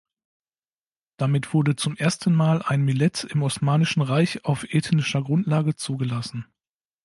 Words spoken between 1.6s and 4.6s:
zum ersten Mal ein Millet im osmanischen Reich